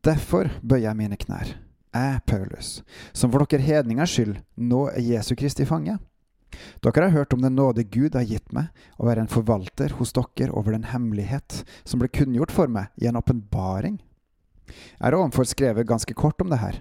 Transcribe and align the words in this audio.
Derfor 0.00 0.48
bøyer 0.64 0.86
jeg 0.88 0.96
mine 0.96 1.16
knær, 1.20 1.50
jeg, 1.92 2.20
Paulus, 2.24 2.68
som 3.12 3.32
for 3.32 3.44
dere 3.44 3.60
hedningers 3.60 4.14
skyld 4.14 4.38
nå 4.56 4.86
er 4.94 5.04
Jesu 5.04 5.34
Kristi 5.36 5.66
fange. 5.68 5.98
Dere 6.80 7.02
har 7.04 7.12
hørt 7.12 7.34
om 7.36 7.42
den 7.44 7.58
nåde 7.58 7.84
Gud 7.84 8.16
har 8.16 8.24
gitt 8.24 8.48
meg, 8.56 8.70
å 8.96 9.04
være 9.04 9.26
en 9.26 9.30
forvalter 9.30 9.92
hos 9.98 10.14
dere 10.16 10.54
over 10.56 10.72
den 10.72 10.88
hemmelighet 10.88 11.60
som 11.84 12.00
ble 12.00 12.08
kunngjort 12.08 12.54
for 12.54 12.72
meg 12.72 12.88
i 12.96 13.10
en 13.10 13.20
åpenbaring. 13.20 14.00
Jeg 14.70 15.04
har 15.04 15.18
ovenfor 15.18 15.44
skrevet 15.50 15.88
ganske 15.90 16.16
kort 16.16 16.40
om 16.40 16.48
det 16.48 16.62
her, 16.62 16.80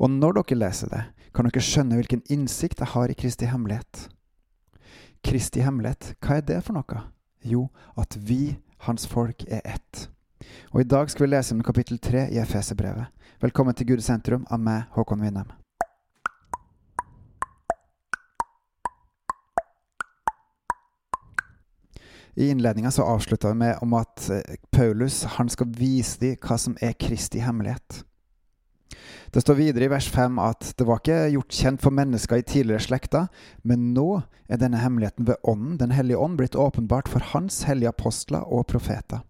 og 0.00 0.08
når 0.14 0.40
dere 0.40 0.60
leser 0.62 0.88
det, 0.94 1.02
kan 1.36 1.50
dere 1.50 1.66
skjønne 1.68 2.00
hvilken 2.00 2.24
innsikt 2.32 2.80
jeg 2.80 2.94
har 2.94 3.12
i 3.12 3.18
Kristi 3.18 3.50
hemmelighet. 3.50 4.08
Kristi 5.20 5.60
hemmelighet, 5.66 6.14
hva 6.24 6.40
er 6.40 6.48
det 6.48 6.62
for 6.64 6.80
noe? 6.80 7.04
Jo, 7.44 7.68
at 8.00 8.16
vi, 8.16 8.56
hans 8.88 9.04
folk, 9.10 9.44
er 9.52 9.60
ett. 9.68 10.08
Og 10.74 10.80
i 10.80 10.88
dag 10.90 11.06
skal 11.06 11.22
vi 11.22 11.30
lese 11.30 11.54
om 11.54 11.60
kapittel 11.62 12.00
tre 12.02 12.24
i 12.34 12.40
Efeserbrevet. 12.42 13.06
Velkommen 13.38 13.76
til 13.78 13.86
Guds 13.92 14.08
sentrum 14.10 14.42
av 14.50 14.58
meg, 14.58 14.88
Håkon 14.96 15.20
Winnem. 15.22 15.52
I 22.34 22.48
innledninga 22.50 22.90
så 22.90 23.06
avslutta 23.06 23.52
vi 23.52 23.60
med 23.60 23.84
om 23.86 23.94
at 23.94 24.26
eh, 24.34 24.56
Paulus 24.74 25.20
han 25.36 25.52
skal 25.52 25.70
vise 25.78 26.18
dem 26.18 26.40
hva 26.42 26.58
som 26.58 26.74
er 26.82 26.96
Kristi 26.98 27.44
hemmelighet. 27.44 28.00
Det 29.30 29.44
står 29.44 29.60
videre 29.60 29.86
i 29.86 29.92
vers 29.92 30.08
5 30.10 30.40
at 30.42 30.72
det 30.74 30.88
var 30.88 30.98
ikke 30.98 31.20
gjort 31.36 31.60
kjent 31.60 31.84
for 31.86 31.94
mennesker 31.94 32.42
i 32.42 32.48
tidligere 32.48 32.82
slekter, 32.82 33.30
men 33.62 33.92
nå 33.94 34.24
er 34.50 34.58
denne 34.58 34.82
hemmeligheten 34.82 35.30
ved 35.30 35.38
Ånden, 35.46 35.78
Den 35.78 35.94
hellige 35.94 36.18
ånd, 36.18 36.34
blitt 36.42 36.58
åpenbart 36.58 37.06
for 37.06 37.22
Hans 37.30 37.62
hellige 37.70 37.94
apostler 37.94 38.42
og 38.42 38.66
profeter. 38.66 39.22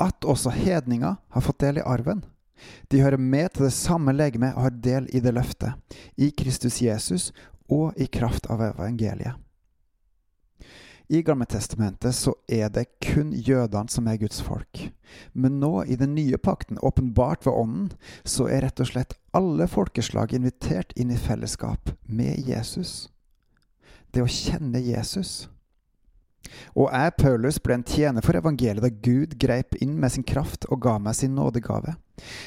At 0.00 0.24
også 0.24 0.52
hedninger 0.54 1.16
har 1.20 1.44
fått 1.44 1.60
del 1.60 1.80
i 1.80 1.86
arven. 1.86 2.24
De 2.88 3.00
hører 3.00 3.20
med 3.20 3.54
til 3.54 3.68
det 3.68 3.76
samme 3.76 4.12
legeme 4.12 4.52
og 4.54 4.66
har 4.66 4.80
del 4.84 5.06
i 5.16 5.20
det 5.20 5.32
løftet, 5.36 5.76
i 6.16 6.30
Kristus 6.36 6.80
Jesus 6.82 7.30
og 7.70 7.96
i 7.96 8.08
kraft 8.10 8.50
av 8.52 8.64
evangeliet. 8.64 9.38
I 11.10 11.24
Gammeltestamentet 11.26 12.14
så 12.14 12.36
er 12.46 12.68
det 12.70 12.84
kun 13.02 13.32
jødene 13.34 13.90
som 13.90 14.06
er 14.06 14.20
Guds 14.20 14.38
folk. 14.46 14.84
Men 15.32 15.56
nå, 15.58 15.82
i 15.82 15.96
den 15.98 16.14
nye 16.14 16.38
pakten, 16.38 16.78
åpenbart 16.78 17.46
ved 17.46 17.56
Ånden, 17.58 17.88
så 18.22 18.46
er 18.46 18.62
rett 18.62 18.78
og 18.78 18.92
slett 18.92 19.16
alle 19.34 19.66
folkeslag 19.66 20.36
invitert 20.36 20.94
inn 20.94 21.10
i 21.10 21.18
fellesskap 21.18 21.90
med 22.06 22.46
Jesus. 22.46 23.08
Det 24.14 24.22
å 24.22 24.30
kjenne 24.30 24.78
Jesus. 24.78 25.48
Og 26.74 26.90
jeg, 26.90 27.14
Paulus, 27.18 27.58
ble 27.62 27.78
en 27.78 27.86
tjener 27.86 28.24
for 28.24 28.38
evangeliet 28.38 28.84
da 28.84 28.90
Gud 28.90 29.36
greip 29.40 29.76
inn 29.80 29.96
med 30.00 30.14
sin 30.14 30.26
kraft 30.26 30.66
og 30.70 30.82
ga 30.84 30.98
meg 31.02 31.16
sin 31.18 31.34
nådegave. 31.38 31.96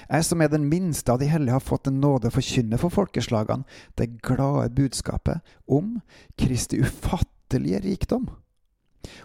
Jeg 0.10 0.28
som 0.28 0.42
er 0.44 0.52
den 0.54 0.68
minste 0.70 1.14
av 1.14 1.22
de 1.22 1.30
hellige, 1.32 1.56
har 1.56 1.64
fått 1.64 1.90
en 1.90 2.02
nåde 2.04 2.30
å 2.30 2.36
forkynne 2.36 2.78
for 2.82 2.94
folkeslagene 2.94 3.66
det 3.98 4.12
glade 4.26 4.70
budskapet 4.78 5.56
om 5.66 5.98
Kristi 6.38 6.84
ufattelige 6.84 7.82
rikdom 7.88 8.30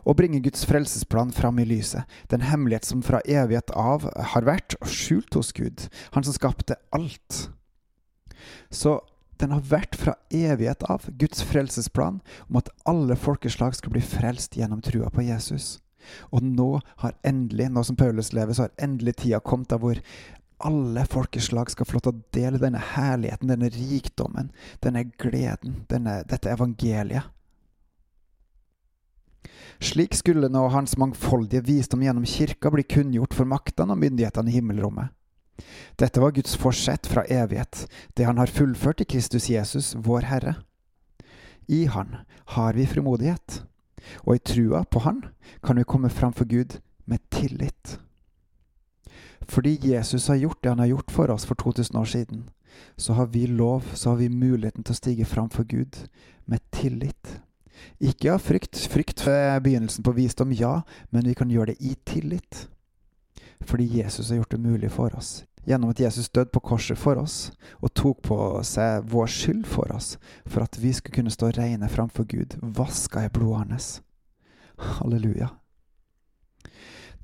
og 0.02 0.16
bringe 0.18 0.40
Guds 0.42 0.64
frelsesplan 0.66 1.30
fram 1.32 1.60
i 1.62 1.66
lyset, 1.68 2.02
den 2.32 2.42
hemmelighet 2.42 2.86
som 2.88 3.02
fra 3.06 3.20
evighet 3.22 3.70
av 3.78 4.08
har 4.34 4.46
vært 4.46 4.74
skjult 4.82 5.38
hos 5.38 5.52
Gud, 5.54 5.86
Han 6.12 6.24
som 6.24 6.34
skapte 6.34 6.74
alt. 6.90 7.50
Så 8.70 8.98
den 9.40 9.54
har 9.54 9.66
vært 9.70 9.98
fra 9.98 10.14
evighet 10.34 10.82
av, 10.90 11.06
Guds 11.20 11.42
frelsesplan, 11.46 12.20
om 12.48 12.58
at 12.60 12.70
alle 12.88 13.16
folkeslag 13.18 13.76
skal 13.78 13.94
bli 13.94 14.02
frelst 14.04 14.58
gjennom 14.58 14.82
trua 14.84 15.10
på 15.14 15.26
Jesus. 15.26 15.78
Og 16.32 16.42
nå 16.44 16.80
har 17.02 17.16
endelig, 17.26 17.68
nå 17.70 17.84
som 17.84 17.98
Paulus 17.98 18.32
lever, 18.32 18.56
så 18.56 18.66
har 18.66 18.76
endelig 18.82 19.18
tida 19.22 19.40
kommet 19.44 19.70
der 19.72 19.82
hvor 19.82 20.00
alle 20.58 21.04
folkeslag 21.06 21.70
skal 21.70 21.86
få 21.86 21.98
lov 21.98 22.04
til 22.04 22.14
å 22.14 22.22
dele 22.34 22.60
denne 22.62 22.80
herligheten, 22.94 23.50
denne 23.50 23.70
rikdommen, 23.70 24.50
denne 24.82 25.04
gleden, 25.20 25.84
denne, 25.90 26.22
dette 26.26 26.50
evangeliet. 26.50 27.34
Slik 29.78 30.16
skulle 30.18 30.48
nå 30.50 30.64
Hans 30.74 30.96
mangfoldige 30.98 31.62
visdom 31.68 32.02
gjennom 32.02 32.26
kirka 32.26 32.72
bli 32.74 32.82
kunngjort 32.82 33.36
for 33.36 33.46
maktene 33.46 33.94
og 33.94 34.02
myndighetene 34.02 34.50
i 34.50 34.56
himmelrommet. 34.58 35.14
Dette 35.98 36.20
var 36.20 36.34
Guds 36.36 36.56
forsett 36.56 37.06
fra 37.06 37.24
evighet, 37.24 37.86
det 38.16 38.24
Han 38.24 38.38
har 38.38 38.46
fullført 38.46 39.00
i 39.00 39.04
Kristus 39.04 39.48
Jesus, 39.50 39.94
vår 39.94 40.20
Herre. 40.20 40.54
I 41.66 41.86
Han 41.86 42.16
har 42.54 42.72
vi 42.72 42.86
frimodighet, 42.86 43.62
og 44.24 44.36
i 44.36 44.38
trua 44.38 44.84
på 44.84 45.02
Han 45.04 45.24
kan 45.62 45.76
vi 45.76 45.84
komme 45.84 46.10
fram 46.10 46.32
for 46.32 46.44
Gud 46.44 46.78
med 47.04 47.18
tillit. 47.30 47.98
Fordi 49.48 49.78
Jesus 49.82 50.26
har 50.28 50.36
gjort 50.36 50.62
det 50.62 50.70
Han 50.70 50.78
har 50.78 50.86
gjort 50.86 51.10
for 51.10 51.30
oss 51.30 51.46
for 51.46 51.54
2000 51.54 51.98
år 51.98 52.04
siden, 52.04 52.48
så 52.96 53.12
har 53.12 53.26
vi 53.26 53.46
lov, 53.46 53.84
så 53.94 54.10
har 54.10 54.16
vi 54.16 54.28
muligheten 54.28 54.84
til 54.84 54.92
å 54.92 55.02
stige 55.02 55.24
fram 55.24 55.50
for 55.50 55.64
Gud 55.64 56.08
med 56.46 56.60
tillit. 56.72 57.40
Ikke 58.00 58.32
av 58.32 58.42
frykt. 58.42 58.78
Frykt 58.90 59.26
er 59.26 59.60
begynnelsen 59.62 60.04
på 60.04 60.14
visdom, 60.16 60.52
ja, 60.52 60.80
men 61.10 61.26
vi 61.26 61.34
kan 61.34 61.50
gjøre 61.50 61.72
det 61.72 61.80
i 61.80 61.94
tillit. 62.06 62.68
Fordi 63.60 63.84
Jesus 63.98 64.28
har 64.30 64.36
gjort 64.36 64.50
det 64.50 64.60
mulig 64.60 64.90
for 64.92 65.14
oss. 65.16 65.44
Gjennom 65.68 65.90
at 65.90 66.00
Jesus 66.00 66.30
døde 66.30 66.50
på 66.52 66.60
korset 66.64 66.98
for 66.98 67.20
oss 67.20 67.50
og 67.82 67.92
tok 67.94 68.22
på 68.24 68.36
seg 68.64 69.04
vår 69.10 69.26
skyld 69.28 69.66
for 69.68 69.90
oss, 69.92 70.14
for 70.46 70.64
at 70.64 70.78
vi 70.80 70.94
skulle 70.96 71.18
kunne 71.18 71.32
stå 71.34 71.50
reine 71.58 71.90
framfor 71.92 72.24
Gud, 72.24 72.56
vaska 72.62 73.26
i 73.26 73.32
blodet 73.32 73.66
hans. 73.66 73.88
Halleluja. 74.78 75.50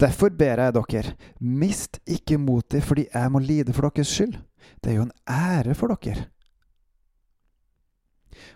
Derfor 0.01 0.35
ber 0.35 0.61
jeg 0.61 0.75
dere, 0.75 1.15
mist 1.41 2.01
ikke 2.05 2.39
motet 2.39 2.85
fordi 2.85 3.07
jeg 3.15 3.33
må 3.33 3.39
lide 3.39 3.73
for 3.73 3.89
deres 3.89 4.11
skyld. 4.11 4.37
Det 4.83 4.93
er 4.93 4.99
jo 4.99 5.07
en 5.07 5.17
ære 5.31 5.75
for 5.79 5.95
dere. 5.95 6.27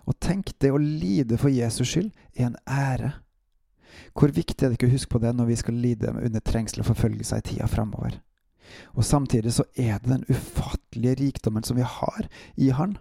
Og 0.04 0.16
tenk, 0.20 0.50
det 0.60 0.72
å 0.74 0.80
lide 0.80 1.38
for 1.38 1.52
Jesus 1.52 1.88
skyld 1.88 2.10
er 2.34 2.50
en 2.50 2.58
ære. 2.66 3.12
Hvor 4.14 4.32
viktig 4.34 4.64
er 4.64 4.70
det 4.70 4.78
ikke 4.78 4.88
å 4.90 4.94
huske 4.94 5.12
på 5.14 5.20
det 5.22 5.34
når 5.36 5.50
vi 5.50 5.58
skal 5.60 5.78
lide 5.78 6.12
under 6.14 6.44
trengsel 6.44 6.82
og 6.82 6.90
forfølgelse 6.90 7.38
i 7.38 7.46
tida 7.50 7.68
framover? 7.70 8.20
Og 8.96 9.04
samtidig 9.04 9.54
så 9.56 9.64
er 9.74 9.98
det 10.02 10.10
den 10.10 10.24
ufattelige 10.28 11.18
rikdommen 11.22 11.64
som 11.64 11.78
vi 11.78 11.86
har 11.86 12.28
i 12.56 12.70
Han, 12.76 12.98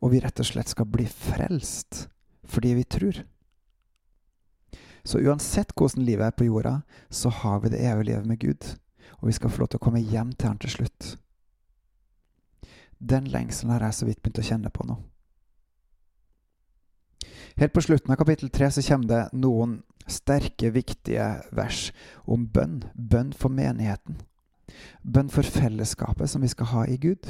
og 0.00 0.12
vi 0.12 0.20
rett 0.20 0.40
og 0.40 0.48
slett 0.48 0.72
skal 0.72 0.88
bli 0.90 1.06
frelst 1.08 2.06
fordi 2.50 2.74
vi 2.74 2.84
tror. 2.84 3.22
Så 5.06 5.20
uansett 5.22 5.70
hvordan 5.78 6.04
livet 6.04 6.26
er 6.26 6.36
på 6.36 6.48
jorda, 6.48 6.80
så 7.08 7.30
har 7.30 7.60
vi 7.62 7.70
det 7.72 7.80
evige 7.86 8.08
livet 8.10 8.26
med 8.26 8.40
Gud, 8.42 8.66
og 9.20 9.28
vi 9.30 9.36
skal 9.36 9.50
få 9.50 9.62
lov 9.62 9.70
til 9.70 9.80
å 9.80 9.84
komme 9.84 10.02
hjem 10.02 10.32
til 10.34 10.50
Han 10.50 10.58
til 10.58 10.74
slutt. 10.74 11.12
Den 12.98 13.30
lengselen 13.30 13.72
har 13.72 13.86
jeg 13.86 13.96
så 13.96 14.08
vidt 14.08 14.20
begynt 14.20 14.42
å 14.42 14.48
kjenne 14.50 14.72
på 14.74 14.84
nå. 14.88 14.98
Helt 17.56 17.72
på 17.72 17.82
slutten 17.82 18.12
av 18.12 18.20
kapittel 18.20 18.50
tre 18.50 18.70
så 18.70 18.82
kommer 18.84 19.08
det 19.08 19.22
noen 19.32 19.80
sterke, 20.10 20.70
viktige 20.74 21.26
vers 21.54 21.90
om 22.24 22.46
bønn. 22.46 22.84
Bønn 22.94 23.32
for 23.36 23.52
menigheten. 23.52 24.20
Bønn 25.02 25.30
for 25.32 25.46
fellesskapet 25.46 26.30
som 26.30 26.42
vi 26.42 26.50
skal 26.52 26.70
ha 26.74 26.86
i 26.86 26.98
Gud. 27.00 27.26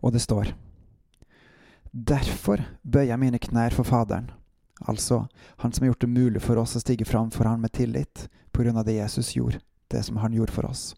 Og 0.00 0.12
det 0.12 0.22
står 0.24 0.54
Derfor 1.90 2.62
bøyer 2.86 3.10
jeg 3.10 3.18
mine 3.18 3.38
knær 3.42 3.74
for 3.74 3.82
Faderen, 3.82 4.30
altså 4.86 5.24
Han 5.58 5.72
som 5.72 5.82
har 5.82 5.90
gjort 5.90 6.04
det 6.04 6.08
mulig 6.08 6.42
for 6.42 6.60
oss 6.62 6.76
å 6.78 6.82
stige 6.82 7.04
fram 7.04 7.32
for 7.34 7.48
Han 7.50 7.60
med 7.60 7.74
tillit 7.74 8.28
på 8.54 8.62
grunn 8.62 8.78
av 8.78 8.86
det 8.86 9.00
Jesus 9.00 9.34
gjorde, 9.34 9.58
det 9.90 10.04
som 10.06 10.20
Han 10.22 10.32
gjorde 10.32 10.54
for 10.54 10.70
oss. 10.70 10.94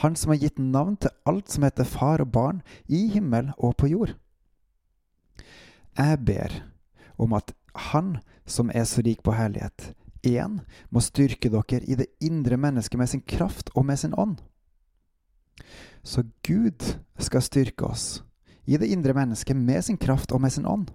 Han 0.00 0.16
som 0.16 0.32
har 0.32 0.40
gitt 0.40 0.58
navn 0.58 0.96
til 0.96 1.12
alt 1.28 1.52
som 1.52 1.66
heter 1.66 1.84
far 1.84 2.24
og 2.24 2.32
barn, 2.32 2.62
i 2.88 3.10
himmel 3.12 3.52
og 3.58 3.76
på 3.76 3.90
jord. 3.92 4.14
Jeg 5.98 6.24
ber 6.24 6.62
om 7.22 7.32
at 7.38 7.54
Han 7.74 8.18
som 8.46 8.70
er 8.74 8.84
så 8.84 9.00
rik 9.00 9.22
på 9.24 9.32
herlighet, 9.32 9.94
én 10.22 10.60
må 10.90 11.00
styrke 11.00 11.48
dere 11.50 11.80
i 11.88 11.96
det 11.96 12.10
indre 12.20 12.58
mennesket 12.60 12.98
med 12.98 13.08
sin 13.08 13.22
kraft 13.24 13.70
og 13.74 13.86
med 13.86 13.96
sin 13.98 14.14
ånd. 14.14 14.42
Så 16.04 16.24
Gud 16.44 16.98
skal 17.18 17.42
styrke 17.42 17.86
oss 17.86 18.22
i 18.66 18.76
det 18.76 18.90
indre 18.92 19.14
mennesket 19.14 19.56
med 19.56 19.82
sin 19.84 19.98
kraft 19.98 20.32
og 20.32 20.40
med 20.40 20.52
sin 20.52 20.66
ånd. 20.66 20.90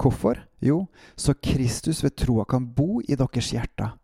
Hvorfor? 0.00 0.40
Jo, 0.60 0.86
så 1.16 1.34
Kristus 1.34 2.02
ved 2.02 2.16
troa 2.16 2.44
kan 2.44 2.66
bo 2.74 3.00
i 3.00 3.14
deres 3.14 3.52
hjerter. 3.54 3.96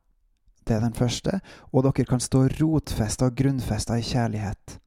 Det 0.67 0.77
er 0.77 0.81
den 0.81 0.95
første, 0.95 1.41
og 1.73 1.85
dere 1.85 2.07
kan 2.07 2.21
stå 2.21 2.47
rotfesta 2.61 3.29
og 3.29 3.37
grunnfesta 3.39 3.99
i 3.99 4.07
kjærlighet. 4.07 4.79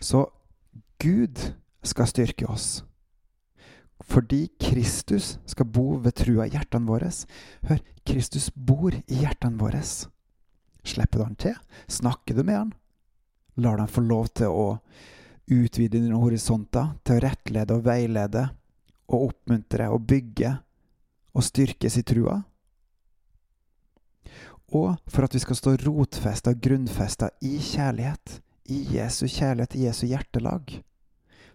Så 0.00 0.26
Gud 1.00 1.52
skal 1.82 2.06
styrke 2.06 2.48
oss 2.48 2.84
fordi 4.10 4.48
Kristus 4.60 5.38
skal 5.46 5.68
bo 5.70 5.94
ved 6.02 6.16
trua 6.18 6.46
i 6.46 6.54
hjertene 6.54 6.88
våre. 6.88 7.10
Hør, 7.68 7.80
Kristus 8.06 8.50
bor 8.54 8.94
i 8.94 9.20
hjertene 9.22 9.60
våre. 9.60 9.82
Slipper 10.82 11.20
du 11.20 11.24
han 11.24 11.38
til? 11.38 11.56
Snakker 11.86 12.34
du 12.34 12.42
med 12.42 12.58
han? 12.58 12.72
Lar 13.60 13.78
du 13.78 13.84
han 13.84 13.92
få 13.92 14.02
lov 14.02 14.32
til 14.34 14.50
å 14.50 14.66
utvide 15.50 15.98
dine 15.98 16.18
horisonter, 16.18 16.96
til 17.04 17.18
å 17.18 17.24
rettlede 17.26 17.76
og 17.76 17.86
veilede, 17.86 18.48
og 19.10 19.30
oppmuntre 19.30 19.88
og 19.90 20.04
bygge 20.10 20.54
og 21.34 21.46
styrkes 21.46 21.98
i 22.00 22.06
trua? 22.06 22.40
Og 24.70 24.94
for 25.10 25.26
at 25.26 25.34
vi 25.34 25.42
skal 25.42 25.58
stå 25.58 25.74
rotfesta 25.84 26.54
og 26.54 26.62
grunnfesta 26.62 27.32
i 27.42 27.56
kjærlighet, 27.58 28.38
i 28.70 28.84
Jesu 28.94 29.26
kjærlighet, 29.26 29.74
i 29.74 29.88
Jesu 29.88 30.06
hjertelag. 30.06 30.78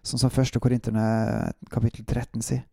Sånn 0.06 0.22
som 0.22 0.30
1. 0.30 0.60
Korinterne 0.62 1.04
kapittel 1.72 2.04
13 2.06 2.44
sier. 2.46 2.64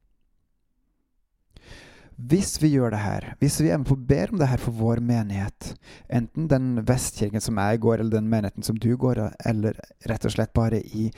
Hvis 2.13 2.59
vi 2.61 2.69
gjør 2.75 2.93
det 2.93 2.99
her, 3.01 3.25
hvis 3.39 3.57
vi 3.63 3.71
er 3.73 3.81
ber 3.81 4.31
om 4.31 4.37
det 4.37 4.47
her 4.51 4.61
for 4.61 4.75
vår 4.77 5.01
menighet, 5.01 5.73
enten 6.13 6.45
den 6.47 6.83
vestkirken 6.85 7.41
som 7.41 7.57
jeg 7.57 7.81
går, 7.81 7.99
eller 7.99 8.19
den 8.19 8.29
menigheten 8.29 8.63
som 8.63 8.77
du 8.77 8.93
går, 8.95 9.31
eller 9.49 9.79
rett 10.05 10.25
og 10.25 10.35
slett 10.35 10.53
bare 10.53 10.79
i 10.79 11.09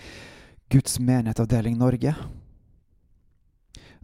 Guds 0.71 0.97
menighet 0.99 1.41
avdeling 1.43 1.75
Norge, 1.77 2.15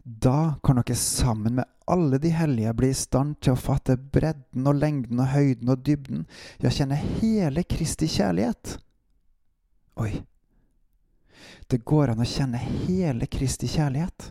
da 0.04 0.54
kan 0.62 0.82
dere 0.82 0.98
sammen 0.98 1.56
med 1.56 1.64
alle 1.86 2.18
de 2.18 2.28
hellige 2.34 2.74
bli 2.76 2.90
i 2.92 2.98
stand 2.98 3.38
til 3.40 3.54
å 3.54 3.60
fatte 3.60 3.96
bredden 3.96 4.66
og 4.68 4.76
lengden 4.76 5.22
og 5.22 5.32
høyden 5.32 5.72
og 5.72 5.84
dybden, 5.86 6.26
ja, 6.60 6.68
kjenne 6.68 6.98
hele 6.98 7.64
Kristi 7.64 8.10
kjærlighet. 8.10 8.76
Oi. 10.02 10.12
Det 11.68 11.84
går 11.84 12.12
an 12.12 12.22
å 12.22 12.28
kjenne 12.28 12.60
hele 12.60 13.28
Kristi 13.30 13.68
kjærlighet. 13.70 14.30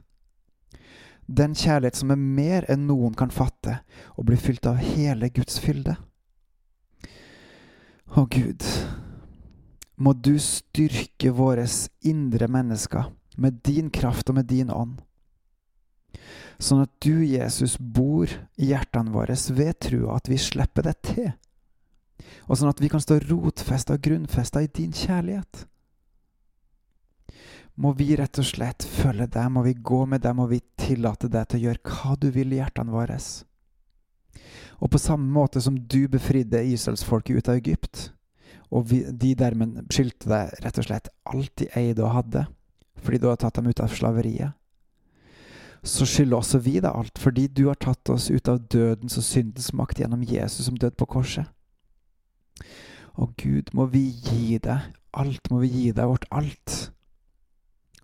Den 1.31 1.55
kjærlighet 1.55 1.99
som 1.99 2.11
er 2.11 2.19
mer 2.19 2.67
enn 2.71 2.87
noen 2.89 3.15
kan 3.17 3.31
fatte, 3.31 3.79
og 4.17 4.27
blir 4.27 4.41
fylt 4.41 4.67
av 4.67 4.81
hele 4.81 5.29
Guds 5.31 5.61
fylde. 5.63 5.95
Å 8.11 8.25
Gud, 8.27 8.65
må 9.95 10.13
du 10.13 10.35
styrke 10.41 11.31
våres 11.31 11.85
indre 12.03 12.49
mennesker 12.51 13.13
med 13.37 13.61
din 13.63 13.87
kraft 13.93 14.29
og 14.29 14.41
med 14.41 14.49
din 14.51 14.73
ånd 14.73 14.99
sånn 16.61 16.83
at 16.85 16.91
du, 17.03 17.23
Jesus, 17.25 17.77
bor 17.79 18.29
i 18.29 18.71
hjertene 18.71 19.13
våre 19.13 19.35
ved 19.55 19.79
trua 19.81 20.17
at 20.17 20.29
vi 20.29 20.37
slipper 20.41 20.85
det 20.87 20.95
til, 21.07 21.31
og 22.47 22.57
sånn 22.59 22.71
at 22.71 22.81
vi 22.83 22.89
kan 22.91 23.03
stå 23.03 23.19
rotfesta 23.25 23.97
og 23.97 24.05
grunnfesta 24.05 24.63
i 24.63 24.71
din 24.71 24.93
kjærlighet. 24.95 25.65
Må 27.79 27.93
vi 27.95 28.15
rett 28.19 28.39
og 28.41 28.45
slett 28.45 28.83
følge 28.83 29.27
deg, 29.31 29.47
må 29.51 29.63
vi 29.63 29.73
gå 29.73 30.03
med 30.09 30.23
deg, 30.23 30.35
må 30.35 30.47
vi 30.51 30.59
tillate 30.79 31.29
deg 31.31 31.47
til 31.47 31.61
å 31.61 31.63
gjøre 31.67 31.93
hva 31.93 32.15
du 32.19 32.27
vil 32.35 32.53
i 32.53 32.59
hjertene 32.59 32.93
våre. 32.93 33.17
Og 34.81 34.91
på 34.91 34.99
samme 35.01 35.29
måte 35.31 35.61
som 35.63 35.77
du 35.77 36.07
befridde 36.11 36.63
israelsfolket 36.73 37.37
ut 37.37 37.51
av 37.51 37.61
Egypt, 37.61 38.09
og 38.71 38.87
vi, 38.91 39.03
de 39.11 39.33
dermed 39.35 39.81
skyldte 39.91 40.29
deg 40.31 40.51
rett 40.63 40.79
og 40.79 40.87
slett 40.87 41.11
alt 41.27 41.51
de 41.59 41.67
eide 41.77 42.03
og 42.03 42.15
hadde, 42.15 42.45
fordi 43.01 43.21
du 43.21 43.29
har 43.29 43.39
tatt 43.39 43.59
dem 43.59 43.71
ut 43.71 43.83
av 43.83 43.91
slaveriet, 43.91 44.55
så 45.83 46.05
skylder 46.05 46.37
også 46.37 46.61
vi 46.61 46.75
deg 46.77 46.91
alt, 46.91 47.17
fordi 47.17 47.47
du 47.49 47.65
har 47.71 47.79
tatt 47.81 48.09
oss 48.13 48.29
ut 48.29 48.47
av 48.51 48.61
dødens 48.69 49.17
og 49.17 49.25
syndens 49.25 49.71
makt 49.73 50.03
gjennom 50.03 50.23
Jesus 50.27 50.67
som 50.67 50.77
døde 50.77 50.97
på 50.99 51.09
korset. 51.09 51.49
Og 53.17 53.33
Gud, 53.41 53.73
må 53.73 53.87
vi 53.89 54.03
gi 54.13 54.59
deg 54.61 54.91
alt, 55.17 55.49
må 55.51 55.63
vi 55.63 55.71
gi 55.73 55.87
deg 55.95 56.07
vårt 56.07 56.27
alt. 56.31 56.91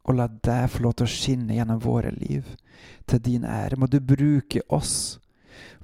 Og 0.07 0.15
la 0.15 0.27
deg 0.27 0.69
få 0.71 0.85
lov 0.85 0.97
til 0.97 1.07
å 1.07 1.11
skinne 1.11 1.57
gjennom 1.57 1.81
våre 1.83 2.13
liv, 2.15 2.47
til 3.05 3.19
din 3.23 3.45
ære. 3.47 3.79
Må 3.79 3.89
du 3.91 3.99
bruke 3.99 4.63
oss 4.69 5.19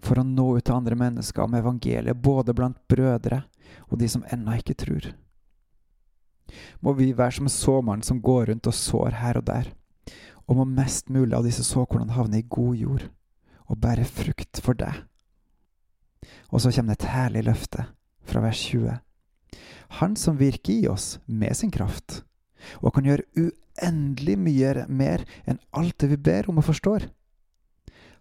for 0.04 0.20
å 0.20 0.28
nå 0.28 0.48
ut 0.58 0.66
til 0.68 0.76
andre 0.76 0.96
mennesker 1.00 1.50
med 1.50 1.64
evangeliet, 1.64 2.16
både 2.16 2.56
blant 2.56 2.80
brødre 2.88 3.44
og 3.90 4.00
de 4.00 4.10
som 4.10 4.26
ennå 4.32 4.58
ikke 4.60 4.78
tror. 4.80 5.12
Må 6.84 6.94
vi 6.98 7.12
være 7.16 7.40
som 7.40 7.50
såmannen 7.50 8.06
som 8.06 8.22
går 8.22 8.52
rundt 8.52 8.70
og 8.70 8.78
sår 8.78 9.20
her 9.22 9.40
og 9.40 9.48
der 9.50 9.72
og 10.48 10.60
må 10.60 10.66
mest 10.68 11.10
mulig 11.14 11.36
av 11.38 11.46
disse 11.48 11.64
såkornene 11.66 12.16
havne 12.18 12.42
i 12.42 12.48
god 12.50 12.76
jord 12.78 13.08
og 13.72 13.80
bære 13.80 14.06
frukt 14.08 14.60
for 14.64 14.78
deg. 14.78 15.04
Og 16.52 16.62
så 16.62 16.72
kommer 16.76 16.94
det 16.94 17.04
et 17.04 17.14
herlig 17.14 17.46
løfte 17.48 17.88
fra 18.28 18.44
vers 18.44 18.60
20. 18.68 19.00
Han 20.00 20.16
som 20.20 20.40
virker 20.40 20.74
i 20.74 20.90
oss 20.92 21.18
med 21.26 21.56
sin 21.58 21.72
kraft, 21.72 22.24
og 22.82 22.94
kan 22.96 23.08
gjøre 23.08 23.26
uendelig 23.36 24.38
mye 24.40 24.86
mer 24.88 25.26
enn 25.46 25.62
alt 25.72 25.98
det 26.02 26.12
vi 26.14 26.20
ber 26.30 26.50
om 26.50 26.62
og 26.62 26.68
forstår. 26.70 27.08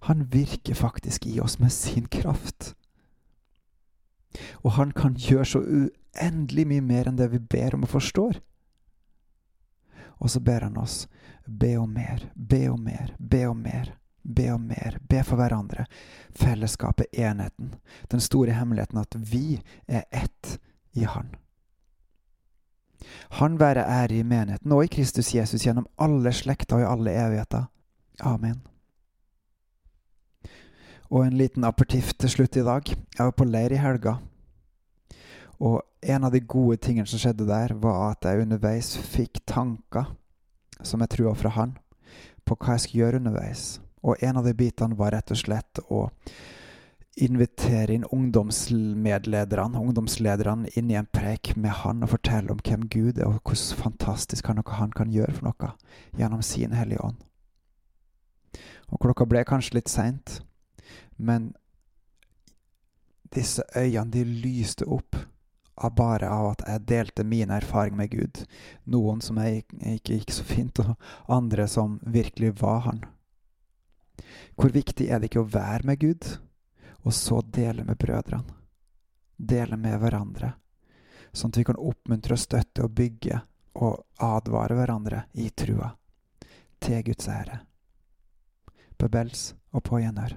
Han 0.09 0.27
virker 0.33 0.75
faktisk 0.75 1.27
i 1.27 1.39
oss 1.41 1.59
med 1.63 1.73
sin 1.73 2.09
kraft. 2.11 2.75
Og 4.65 4.73
han 4.79 4.93
kan 4.97 5.15
gjøre 5.15 5.47
så 5.47 5.61
uendelig 5.63 6.67
mye 6.67 6.83
mer 6.83 7.09
enn 7.09 7.21
det 7.21 7.31
vi 7.33 7.39
ber 7.39 7.77
om 7.77 7.87
og 7.87 7.93
forstår. 7.93 8.41
Og 10.23 10.31
så 10.31 10.41
ber 10.41 10.67
han 10.67 10.79
oss 10.79 11.07
be 11.47 11.77
om 11.79 11.91
mer, 11.95 12.31
be 12.35 12.69
om 12.71 12.83
mer, 12.83 13.15
be 13.19 13.47
om 13.47 13.63
mer. 13.63 13.99
Be 14.23 14.53
om 14.55 14.67
mer, 14.71 14.99
be 15.11 15.19
for 15.27 15.37
hverandre. 15.37 15.87
Fellesskapet, 16.31 17.07
enheten. 17.13 17.75
Den 18.07 18.21
store 18.23 18.55
hemmeligheten 18.55 19.01
at 19.01 19.17
vi 19.19 19.59
er 19.87 20.05
ett 20.11 20.61
i 20.93 21.03
Han. 21.05 21.35
Han 23.39 23.59
være 23.61 23.85
ære 23.85 24.21
i 24.21 24.27
menigheten 24.27 24.73
og 24.73 24.85
i 24.85 24.91
Kristus 24.93 25.35
Jesus 25.35 25.65
gjennom 25.67 25.89
alle 25.99 26.33
slekter 26.33 26.79
og 26.79 26.85
i 26.85 26.91
alle 26.91 27.15
evigheter. 27.17 27.69
Amen. 28.21 28.61
Og 31.13 31.27
en 31.27 31.37
liten 31.37 31.65
apertiff 31.65 32.15
til 32.15 32.31
slutt 32.33 32.57
i 32.57 32.65
dag. 32.65 32.89
Jeg 32.89 33.25
var 33.25 33.35
på 33.37 33.45
leir 33.45 33.75
i 33.75 33.81
helga. 33.81 34.17
Og 35.61 35.83
en 36.03 36.25
av 36.25 36.33
de 36.33 36.41
gode 36.41 36.79
tingene 36.83 37.07
som 37.07 37.21
skjedde 37.21 37.47
der, 37.47 37.75
var 37.79 38.13
at 38.13 38.27
jeg 38.27 38.43
underveis 38.43 38.97
fikk 38.97 39.43
tanker 39.47 40.09
som 40.83 41.03
jeg 41.05 41.13
trua 41.13 41.35
fra 41.39 41.53
han, 41.55 41.77
på 42.43 42.57
hva 42.59 42.75
jeg 42.75 42.87
skulle 42.87 43.05
gjøre 43.05 43.21
underveis. 43.23 43.67
Og 44.03 44.19
en 44.25 44.41
av 44.41 44.49
de 44.49 44.55
bitene 44.59 44.99
var 44.99 45.15
rett 45.15 45.31
og 45.31 45.39
slett 45.39 45.83
å 45.87 46.09
invitere 47.17 47.93
inn 47.93 48.05
ungdomsmedlederne, 48.09 49.79
ungdomslederne, 49.79 50.71
inn 50.77 50.91
i 50.91 50.97
en 50.97 51.09
preik 51.13 51.55
med 51.57 51.75
han 51.83 52.03
og 52.05 52.15
fortelle 52.15 52.53
om 52.55 52.61
hvem 52.65 52.87
Gud 52.89 53.19
er, 53.19 53.27
og 53.29 53.43
hvordan 53.45 53.83
fantastisk 53.83 54.47
han, 54.49 54.63
han 54.67 54.95
kan 54.97 55.13
gjøre 55.13 55.35
for 55.37 55.51
noe 55.51 55.73
gjennom 56.17 56.43
sin 56.43 56.73
Hellige 56.73 57.05
Ånd. 57.05 57.21
Og 58.93 59.01
klokka 59.01 59.27
ble 59.29 59.45
kanskje 59.49 59.79
litt 59.79 59.93
seint, 59.93 60.41
men 61.17 61.53
disse 63.33 63.65
øynene, 63.77 64.13
de 64.13 64.25
lyste 64.25 64.89
opp 64.89 65.17
av 65.77 65.95
bare 65.97 66.29
av 66.29 66.51
at 66.51 66.65
jeg 66.69 66.85
delte 66.89 67.25
min 67.25 67.51
erfaring 67.51 67.97
med 67.97 68.13
Gud. 68.13 68.43
Noen 68.85 69.23
som 69.25 69.41
jeg 69.41 69.65
ikke 69.97 70.19
gikk 70.19 70.35
så 70.37 70.45
fint, 70.45 70.81
og 70.85 70.97
andre 71.33 71.67
som 71.69 71.99
virkelig 72.05 72.55
var 72.61 72.85
Han. 72.89 73.05
Hvor 74.57 74.73
viktig 74.73 75.09
er 75.09 75.19
det 75.19 75.31
ikke 75.31 75.45
å 75.45 75.53
være 75.53 75.89
med 75.89 76.01
Gud, 76.01 76.29
og 77.03 77.15
så 77.15 77.41
dele 77.43 77.85
med 77.85 77.99
brødrene? 77.99 78.59
Dele 79.37 79.77
med 79.77 79.99
hverandre, 79.99 80.53
sånn 81.33 81.51
at 81.51 81.59
vi 81.59 81.65
kan 81.67 81.81
oppmuntre 81.81 82.37
og 82.37 82.43
støtte 82.43 82.85
og 82.85 82.95
bygge 82.95 83.41
og 83.83 84.05
advare 84.23 84.77
hverandre 84.79 85.25
i 85.33 85.49
trua, 85.51 85.91
til 86.79 87.03
Guds 87.09 87.29
ære. 87.29 87.59
På 88.99 89.09
bels 89.11 89.53
og 89.73 89.83
på 89.89 89.99
gjenhør. 90.03 90.37